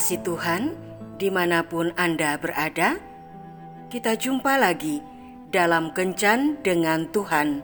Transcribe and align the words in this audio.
kasih 0.00 0.24
Tuhan, 0.24 0.72
di 1.20 1.28
mana 1.28 1.60
pun 1.60 1.92
Anda 1.92 2.40
berada, 2.40 2.96
kita 3.92 4.16
jumpa 4.16 4.56
lagi 4.56 5.04
dalam 5.52 5.92
Kencan 5.92 6.56
dengan 6.64 7.04
Tuhan. 7.12 7.60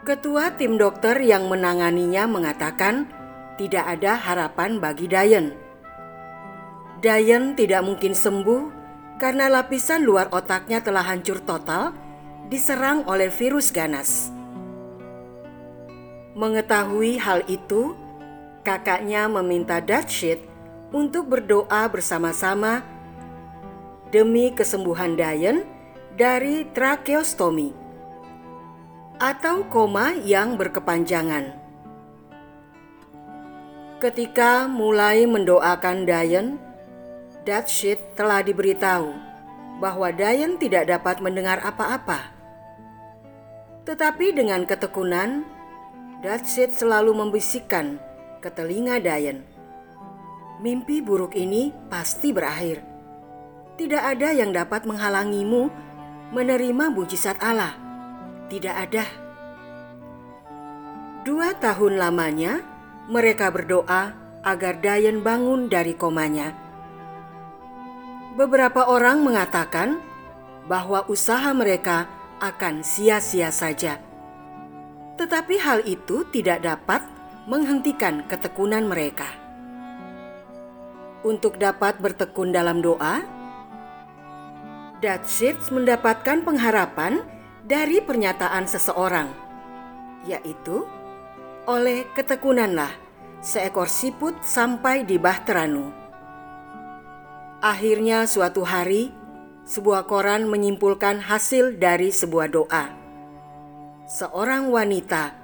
Ketua 0.07 0.55
tim 0.57 0.81
dokter 0.81 1.19
yang 1.21 1.51
menanganinya 1.51 2.25
mengatakan 2.31 3.11
tidak 3.61 3.85
ada 3.85 4.17
harapan 4.17 4.81
bagi 4.81 5.05
Dayan. 5.11 5.53
Dayan 7.05 7.53
tidak 7.53 7.85
mungkin 7.85 8.17
sembuh 8.17 8.73
karena 9.21 9.53
lapisan 9.53 10.01
luar 10.01 10.33
otaknya 10.33 10.81
telah 10.81 11.05
hancur 11.05 11.43
total 11.45 11.93
diserang 12.49 13.05
oleh 13.05 13.29
virus 13.29 13.69
ganas. 13.69 14.33
Mengetahui 16.33 17.21
hal 17.21 17.45
itu, 17.51 17.93
kakaknya 18.65 19.29
meminta 19.29 19.83
Dutchit 19.85 20.50
untuk 20.91 21.31
berdoa 21.31 21.87
bersama-sama 21.87 22.83
demi 24.11 24.51
kesembuhan 24.51 25.15
Dayan 25.15 25.63
dari 26.19 26.67
tracheostomi 26.75 27.73
atau 29.21 29.69
koma 29.69 30.17
yang 30.17 30.59
berkepanjangan. 30.59 31.61
Ketika 34.01 34.65
mulai 34.65 35.29
mendoakan 35.29 36.09
Dayan, 36.09 36.57
Dutchit 37.45 38.01
telah 38.17 38.41
diberitahu 38.41 39.13
bahwa 39.77 40.09
Dayan 40.09 40.57
tidak 40.57 40.89
dapat 40.89 41.21
mendengar 41.21 41.61
apa-apa. 41.61 42.33
Tetapi 43.85 44.33
dengan 44.33 44.65
ketekunan, 44.65 45.45
Dutchit 46.25 46.73
selalu 46.73 47.13
membisikkan 47.13 48.01
ke 48.41 48.49
telinga 48.49 48.97
Dayan. 49.05 49.50
Mimpi 50.61 51.01
buruk 51.01 51.41
ini 51.41 51.73
pasti 51.89 52.37
berakhir. 52.37 52.85
Tidak 53.81 53.97
ada 53.97 54.29
yang 54.29 54.53
dapat 54.53 54.85
menghalangimu 54.85 55.73
menerima 56.37 56.85
mujizat 56.93 57.41
Allah. 57.41 57.73
Tidak 58.53 58.75
ada. 58.77 59.09
Dua 61.25 61.57
tahun 61.57 61.97
lamanya, 61.97 62.61
mereka 63.09 63.49
berdoa 63.49 64.13
agar 64.45 64.85
Dayan 64.85 65.25
bangun 65.25 65.73
dari 65.73 65.97
komanya. 65.97 66.53
Beberapa 68.37 68.85
orang 68.85 69.25
mengatakan 69.25 69.97
bahwa 70.69 71.09
usaha 71.09 71.57
mereka 71.57 72.05
akan 72.37 72.85
sia-sia 72.85 73.49
saja. 73.49 73.97
Tetapi 75.17 75.57
hal 75.57 75.89
itu 75.89 76.29
tidak 76.29 76.69
dapat 76.69 77.01
menghentikan 77.49 78.29
ketekunan 78.29 78.85
mereka. 78.85 79.40
Untuk 81.21 81.61
dapat 81.61 82.01
bertekun 82.01 82.49
dalam 82.49 82.81
doa, 82.81 83.21
Datsits 85.01 85.73
mendapatkan 85.73 86.45
pengharapan 86.45 87.25
dari 87.65 88.01
pernyataan 88.05 88.69
seseorang, 88.69 89.29
yaitu 90.29 90.85
oleh 91.65 92.09
ketekunanlah 92.13 92.93
seekor 93.41 93.89
siput 93.89 94.37
sampai 94.45 95.05
di 95.05 95.17
Bahteranu. 95.17 95.93
Akhirnya 97.61 98.25
suatu 98.25 98.65
hari, 98.65 99.13
sebuah 99.65 100.09
koran 100.09 100.49
menyimpulkan 100.49 101.21
hasil 101.21 101.77
dari 101.81 102.13
sebuah 102.13 102.49
doa. 102.49 102.93
Seorang 104.09 104.73
wanita 104.73 105.37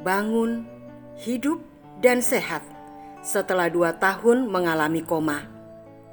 bangun 0.00 0.64
hidup 1.20 1.60
dan 2.00 2.24
sehat 2.24 2.71
setelah 3.22 3.70
dua 3.70 3.94
tahun 3.94 4.50
mengalami 4.50 5.00
koma. 5.06 5.46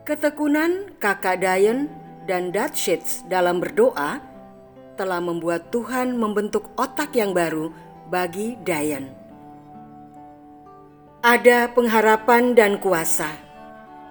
Ketekunan 0.05 0.95
kakak 1.01 1.41
Dayan 1.41 1.89
dan 2.29 2.53
Dutchits 2.53 3.25
dalam 3.25 3.57
berdoa 3.57 4.21
telah 4.93 5.17
membuat 5.17 5.73
Tuhan 5.73 6.13
membentuk 6.13 6.69
otak 6.77 7.17
yang 7.17 7.33
baru 7.33 7.73
bagi 8.07 8.55
Dayan. 8.61 9.09
Ada 11.19 11.73
pengharapan 11.75 12.55
dan 12.55 12.79
kuasa 12.79 13.27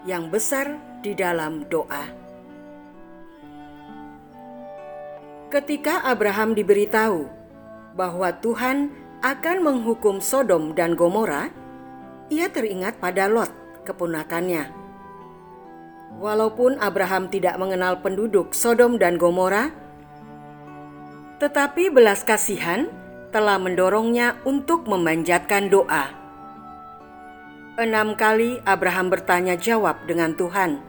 yang 0.04 0.28
besar 0.28 0.76
di 1.00 1.16
dalam 1.16 1.64
doa. 1.70 2.04
Ketika 5.48 6.04
Abraham 6.04 6.53
diberitahu 6.53 7.25
bahwa 7.97 8.28
Tuhan 8.37 8.92
akan 9.25 9.56
menghukum 9.64 10.20
Sodom 10.20 10.76
dan 10.76 10.92
Gomora, 10.92 11.48
ia 12.28 12.53
teringat 12.53 13.00
pada 13.00 13.28
Lot, 13.28 13.50
keponakannya. 13.89 14.69
Walaupun 16.19 16.81
Abraham 16.81 17.28
tidak 17.33 17.56
mengenal 17.56 18.00
penduduk 18.00 18.53
Sodom 18.53 18.97
dan 18.97 19.16
Gomora, 19.16 19.72
tetapi 21.38 21.93
belas 21.93 22.27
kasihan 22.27 22.91
telah 23.31 23.61
mendorongnya 23.61 24.41
untuk 24.43 24.88
memanjatkan 24.88 25.69
doa. 25.69 26.11
Enam 27.78 28.19
kali 28.19 28.59
Abraham 28.67 29.12
bertanya 29.12 29.55
jawab 29.55 30.03
dengan 30.11 30.34
Tuhan 30.34 30.83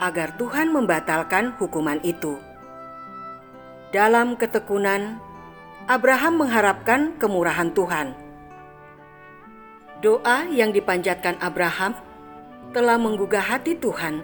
agar 0.00 0.38
Tuhan 0.40 0.72
membatalkan 0.72 1.52
hukuman 1.58 2.00
itu. 2.06 2.38
Dalam 3.92 4.38
ketekunan, 4.38 5.20
Abraham 5.90 6.44
mengharapkan 6.46 7.16
kemurahan 7.20 7.74
Tuhan. 7.74 8.27
Doa 9.98 10.46
yang 10.46 10.70
dipanjatkan 10.70 11.42
Abraham 11.42 11.98
telah 12.70 12.94
menggugah 12.94 13.42
hati 13.42 13.74
Tuhan 13.74 14.22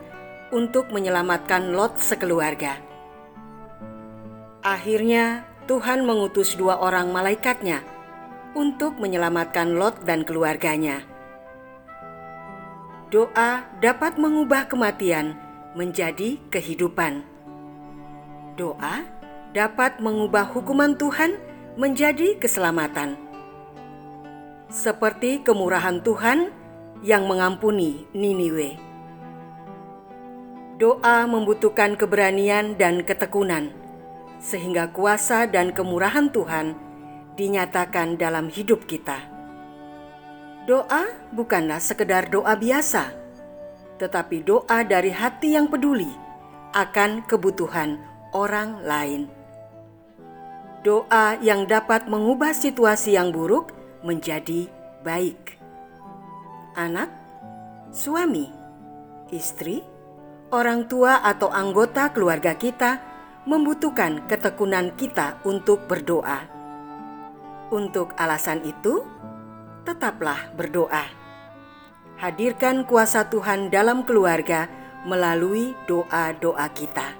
untuk 0.54 0.94
menyelamatkan 0.94 1.74
Lot 1.74 1.98
sekeluarga. 1.98 2.78
Akhirnya, 4.62 5.42
Tuhan 5.66 6.06
mengutus 6.06 6.54
dua 6.54 6.78
orang 6.78 7.10
malaikatnya 7.10 7.82
untuk 8.54 9.02
menyelamatkan 9.02 9.74
Lot 9.74 10.06
dan 10.06 10.22
keluarganya. 10.22 11.02
Doa 13.10 13.66
dapat 13.82 14.14
mengubah 14.14 14.70
kematian 14.70 15.34
menjadi 15.74 16.38
kehidupan. 16.54 17.26
Doa 18.54 19.02
dapat 19.50 19.98
mengubah 19.98 20.46
hukuman 20.54 20.94
Tuhan 20.94 21.34
menjadi 21.74 22.38
keselamatan. 22.38 23.23
Seperti 24.74 25.38
kemurahan 25.46 26.02
Tuhan 26.02 26.50
yang 27.06 27.30
mengampuni 27.30 28.10
Niniwe. 28.10 28.74
Doa 30.82 31.30
membutuhkan 31.30 31.94
keberanian 31.94 32.74
dan 32.74 33.06
ketekunan, 33.06 33.70
sehingga 34.42 34.90
kuasa 34.90 35.46
dan 35.46 35.70
kemurahan 35.70 36.26
Tuhan 36.26 36.74
dinyatakan 37.38 38.18
dalam 38.18 38.50
hidup 38.50 38.82
kita. 38.90 39.22
Doa 40.66 41.06
bukanlah 41.30 41.78
sekedar 41.78 42.26
doa 42.26 42.58
biasa, 42.58 43.14
tetapi 44.02 44.42
doa 44.42 44.82
dari 44.82 45.14
hati 45.14 45.54
yang 45.54 45.70
peduli 45.70 46.10
akan 46.74 47.22
kebutuhan 47.30 48.02
orang 48.34 48.82
lain 48.82 49.30
doa 50.84 51.40
yang 51.40 51.64
dapat 51.64 52.10
mengubah 52.12 52.52
situasi 52.52 53.16
yang 53.16 53.32
buruk 53.32 53.83
menjadi 54.04 54.68
baik. 55.00 55.56
Anak, 56.76 57.08
suami, 57.88 58.52
istri, 59.32 59.80
orang 60.52 60.86
tua, 60.86 61.24
atau 61.24 61.48
anggota 61.48 62.12
keluarga 62.12 62.54
kita 62.54 63.00
membutuhkan 63.48 64.28
ketekunan 64.28 64.92
kita 64.94 65.40
untuk 65.48 65.88
berdoa. 65.88 66.44
Untuk 67.72 68.12
alasan 68.20 68.60
itu, 68.62 69.02
tetaplah 69.88 70.52
berdoa. 70.54 71.04
Hadirkan 72.20 72.86
kuasa 72.86 73.26
Tuhan 73.28 73.68
dalam 73.68 74.06
keluarga 74.06 74.70
melalui 75.04 75.76
doa-doa 75.84 76.66
kita. 76.72 77.12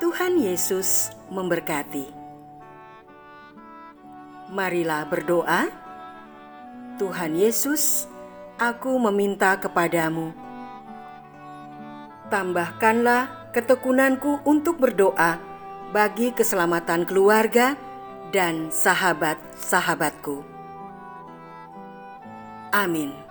Tuhan 0.00 0.40
Yesus 0.40 1.12
memberkati. 1.32 2.15
Marilah 4.46 5.02
berdoa. 5.10 5.66
Tuhan 6.96 7.34
Yesus, 7.34 8.06
aku 8.56 8.94
meminta 9.10 9.58
kepadamu. 9.58 10.30
Tambahkanlah 12.30 13.50
ketekunanku 13.50 14.46
untuk 14.46 14.78
berdoa 14.78 15.42
bagi 15.90 16.30
keselamatan 16.30 17.06
keluarga 17.06 17.74
dan 18.30 18.70
sahabat-sahabatku. 18.70 20.42
Amin. 22.74 23.25